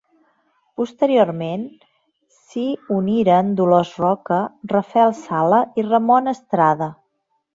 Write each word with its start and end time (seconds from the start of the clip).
Posteriorment 0.79 1.65
s’hi 2.37 2.63
uniren 2.95 3.51
Dolors 3.61 3.91
Roca, 4.05 4.39
Rafael 4.73 5.13
Sala 5.21 5.63
i 5.83 5.87
Ramon 5.91 6.33
Estrada. 6.35 6.89